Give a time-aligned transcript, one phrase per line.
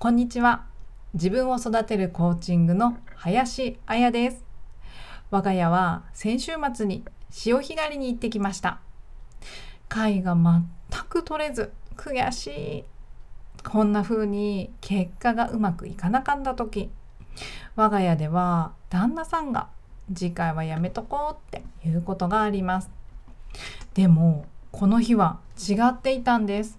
[0.00, 0.64] こんにちは。
[1.14, 4.44] 自分を育てるコーチングの林彩です。
[5.32, 8.78] 我が家は先週末に潮干狩りに行ってきました。
[9.88, 10.68] 貝が全
[11.08, 12.84] く取れず悔しい。
[13.68, 16.90] こんな風に結果がうまくいかなかった時
[17.74, 19.66] 我が家では旦那さんが
[20.14, 22.90] 次回はやめとこうっていうことがあります。
[23.94, 26.78] でもこの日は違っていたんです。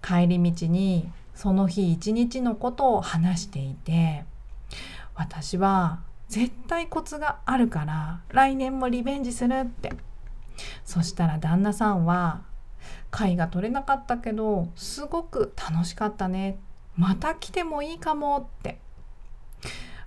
[0.00, 1.10] 帰り道に
[1.40, 4.26] その日一日のことを話していて
[5.14, 9.90] 私は絶対コツがあるから来年もリベンジするって。
[10.84, 12.42] そしたら旦那さんは
[13.10, 16.58] 貝が取れなかったけどすごく楽しかったね。
[16.94, 18.78] また来てもいいかもって。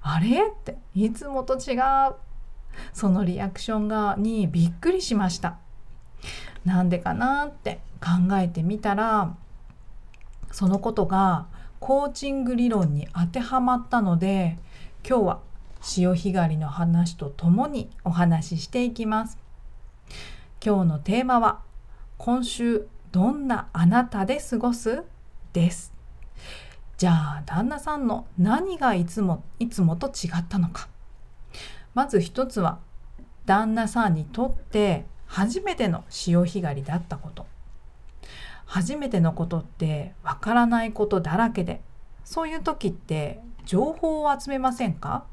[0.04, 2.14] あれっていつもと違う。
[2.94, 5.58] そのリアクションがにびっくりしました。
[6.64, 9.36] なんでかなって考えてみたら
[10.54, 11.48] そのことが
[11.80, 14.58] コーチング理論に当てはまったので
[15.06, 15.40] 今日は
[15.82, 19.38] 潮干狩りの話とともにお話ししていきます。
[20.66, 21.60] 今日のテーマは
[22.18, 25.04] 今週どんなあなたで過ごす？
[25.52, 25.92] です。
[26.98, 30.88] じゃあ旦那さんの何がいつもいつもと違ったのか。
[31.94, 32.80] まず一つは
[33.46, 37.46] 旦那さんにとって初めての潮干狩りだったこと。
[38.74, 41.80] 初めてのことってわからないことだらけで
[42.24, 45.26] そういう時って情報を集めませんか？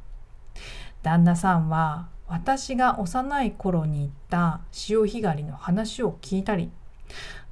[1.03, 6.71] 旦那さんは私が幼い頃に行った潮干狩りの話を聞いたり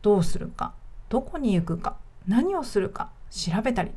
[0.02, 0.74] どうするか
[1.08, 3.92] どこに行くか何をするか調べたり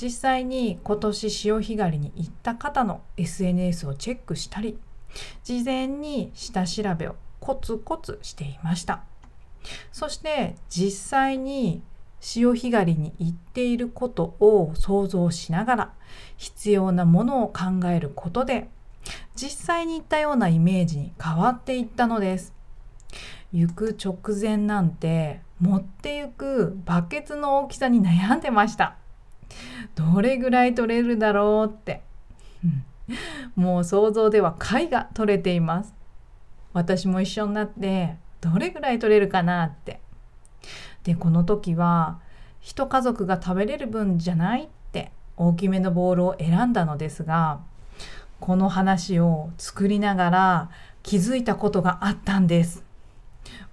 [0.00, 4.78] 実際に今年潮干狩りに行った方の SNS をチェックしたり
[5.42, 9.04] 事前に下調べをコツコツしていました。
[9.92, 11.82] そして実際に
[12.20, 15.92] 潮干狩りに行っていることを想像しながら
[16.36, 18.68] 必要なものを考えることで
[19.34, 22.54] 実際に行ったようなイメージに変わっていったのです。
[23.52, 28.96] 行く直前なんて持って行くバケツの大きさに悩んでました。
[29.94, 32.02] どれぐらい取れるだろうって、
[33.54, 35.94] もう想像では貝が取れています。
[36.72, 40.00] 私も一緒になってどれぐらい取れるかなって。
[41.04, 42.18] でこの時は
[42.60, 47.60] 一家族が食べれる分じゃないって大きめのボールを選んだのですが
[48.40, 50.70] この話を作りながら
[51.02, 52.82] 気づいたことがあったんです。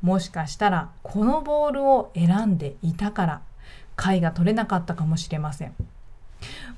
[0.01, 3.41] もしかしたらこのボールを選んでいたから
[3.95, 5.73] 貝が取れなかったかもしれません。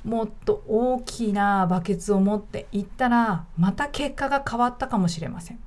[0.03, 5.59] もっと大きなバケツを持っていったらまた結果が変わったかもしれません。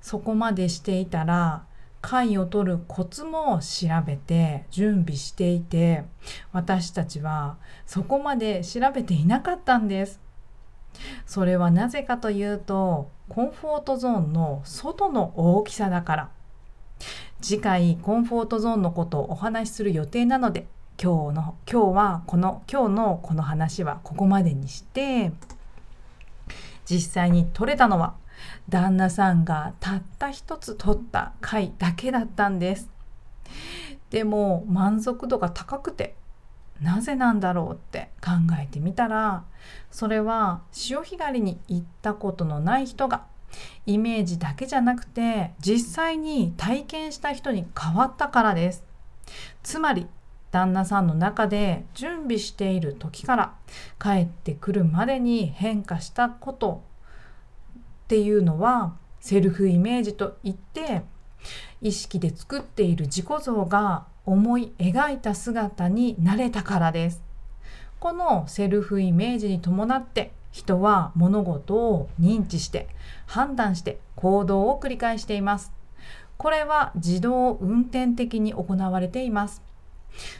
[0.00, 1.64] そこまでしていたら
[2.00, 6.04] 貝を取るコツも調べて準備していて
[6.52, 7.56] 私たちは
[7.86, 10.20] そこまで調べていなかったんです。
[11.24, 16.30] それはなぜかというとコンフォートゾーンの外の大きさだから。
[17.40, 20.66] 次回コンフォートゾーンのことをお話しする予定なので
[21.02, 25.32] 今日の今日はこの今日のこの話はここまでにして
[26.84, 28.14] 実際に取れたのは
[28.68, 32.90] 旦那さんがたった一つ取った貝だけだったんです。
[34.10, 36.14] でも満足度が高くて
[36.80, 38.30] なぜなんだろうって考
[38.60, 39.44] えてみたら
[39.90, 43.26] それは潮干狩りに行ったことのない人が
[43.86, 48.84] イメージだけじゃなくて実際に体験した人に変わったからです。
[49.62, 50.06] つまり
[50.50, 53.54] 旦那さんの中で準備している時から
[54.00, 56.82] 帰ってくるまでに変化したこと
[58.10, 61.02] っていうのはセルフイメージといって
[61.80, 67.22] 意識で作っている自己像が思い描いた姿になれたからです。
[68.00, 72.88] このセルフイメージに伴って人は物事を認知して
[73.26, 75.70] 判断して行動を繰り返しています。
[76.36, 79.62] これは自動運転的に行われています。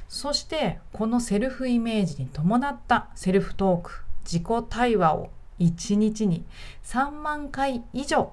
[0.08, 5.30] そしてこのセルフイメージに伴ったセルフトーク、自己対話を
[5.60, 6.44] 1日に
[6.84, 8.32] 3万回以上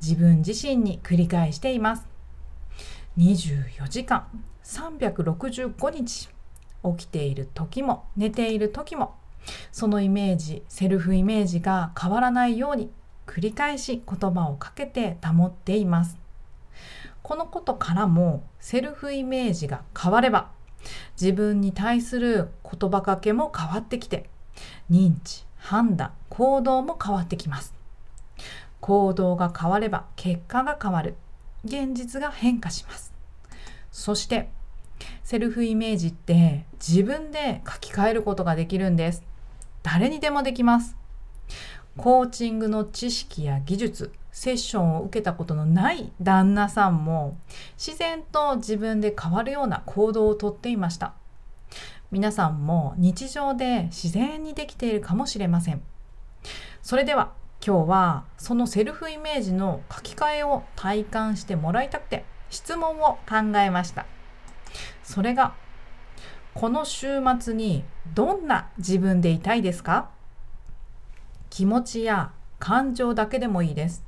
[0.00, 2.06] 自分自身に繰り返しています。
[3.18, 4.26] 24時間
[4.64, 6.28] 365日
[6.84, 9.16] 起きている時も寝ている時も
[9.72, 12.90] そのイメージセルフイメージが変わらないように
[13.26, 16.16] 繰り返し言葉をかけて保っています。
[17.22, 20.50] このことからもセルフイメージが変われば
[21.20, 24.30] 自分に対する言葉かけも変わってきて
[24.90, 27.74] 認知判断行動も変わってきます。
[28.80, 31.16] 行動が変われば結果が変わる。
[31.64, 33.12] 現実が変化します。
[33.90, 34.48] そして
[35.22, 39.22] セルフイメージって自分で書き換えることができるんです。
[39.82, 40.96] 誰にでもできます。
[41.96, 47.36] コーチングの知識や技術セッションを受けたことのない旦那さんも
[47.76, 51.14] 自然と自分で変わるような行動をとっていました。
[52.10, 55.82] 皆さんも日常で自然にできているかもしれません。
[56.82, 57.32] それでは
[57.64, 64.06] 今日はそのセルフイメージの書き換えを体感してもらいたくて質問を考えました。
[65.02, 65.54] それが
[66.54, 67.84] この週末に
[68.14, 70.08] どんな自分でいたいですか？
[71.50, 74.02] 気持ちや感情だけでもいいです。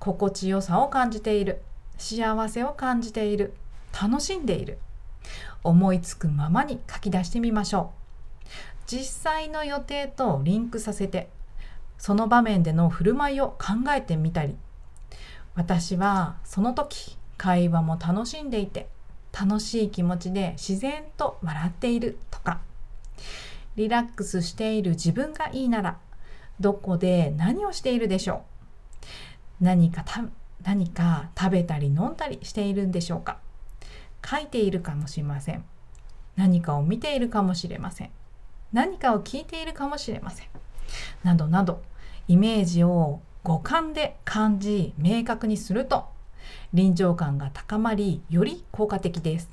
[0.00, 1.62] 心地よさを感じている。
[1.98, 3.54] 幸せを感じている。
[3.92, 4.78] 楽しんでいる。
[5.62, 8.02] 思いつくままに書き出してみましょう。
[8.86, 11.28] 実際の予定とリンクさせて
[11.98, 14.56] その場面での振る舞いを考えてみたり
[15.54, 18.88] 私はその時会話も楽しんでいて
[19.32, 22.60] 楽しい気持ちで自然と笑っているとか
[23.76, 25.98] リラックスしている自分がいいなら
[26.60, 28.44] どこで何をしているでしょ
[29.60, 30.04] う何か
[30.62, 33.38] 何か食べたり飲んだりしているんでしょうか。
[34.24, 35.64] 書いているかもしれません。
[36.36, 38.10] 何かを見ているかもしれません。
[38.72, 40.46] 何かを聞いているかもしれません。
[41.22, 41.82] などなど
[42.28, 46.06] イメージを五感で感じ明確にすると
[46.72, 49.50] 臨場感が高まりより効果的です。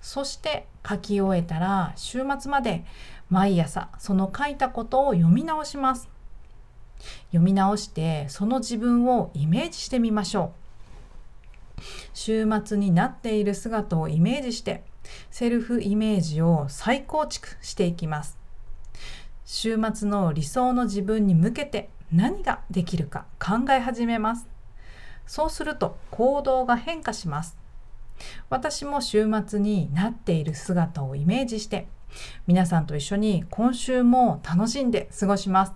[0.00, 2.84] そして書き終えたら週末まで
[3.28, 6.08] 毎朝その書いたことを読み直します。
[7.28, 10.65] 読み直してその自分をイメージしてみましょう。
[12.14, 14.84] 週末になっている姿をイメージして
[15.30, 18.38] セルフイメージを再構築していきます。
[19.44, 24.48] 週末の理想の自分に向けて何ができるか考え始めます。
[25.26, 27.56] そうすると行動が変化します。
[28.48, 31.86] 私も週末になっている姿をイメージして
[32.46, 35.72] 皆さんと一緒に今週も楽しんで過ごします。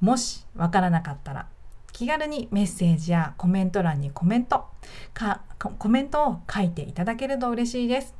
[0.00, 1.48] もしわからなかったら
[1.96, 4.66] 気軽にメッセージやコメント欄にコメント
[5.14, 5.40] か
[5.78, 8.14] コメントを書いていただけると嬉しいです。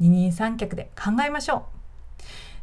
[0.00, 1.62] 二人三脚で考えましょう。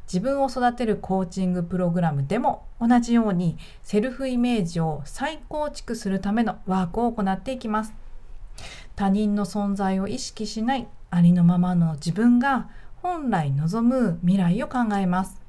[0.05, 7.93] 自分を育てるコーチングプログラムでも同じようにセルフイメージを再構築するためのワークを行っていきます。
[8.97, 12.67] 他人の存在を意識しないありのままの自分が
[12.97, 15.39] 本来望む未来を考えます。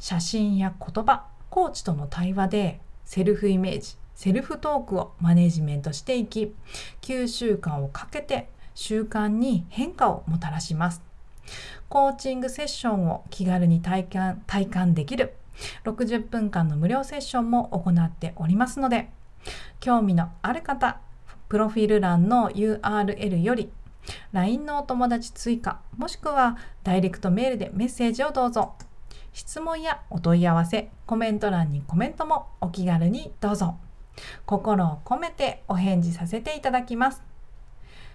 [0.00, 6.54] 写真や言葉コーチとの対話でセルフイメージセルフトークをマネジメントしていき
[7.02, 11.02] 9週間をかけて習慣に変化をもたらします。
[11.88, 15.34] コーチングセッションを気軽に体感体感できる。
[15.84, 19.10] 60分間の無料セッションも行っておりますので
[19.80, 20.98] 興味のある方
[21.48, 23.70] プロフィール欄の URL より
[24.32, 28.74] LINE のお友達追加もしくはダイレクトメールでメッセージをどうぞ。
[29.32, 33.76] 質問やお問い合わせコメント欄にコメントもお気軽にどうぞ。
[34.46, 37.22] 心を込めてお返事させていただきます。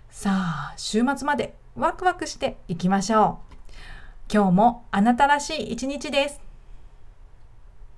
[0.10, 3.56] さあ週末までワクワクしていきましょう。
[4.32, 6.49] 今日もあなたらしい一日です。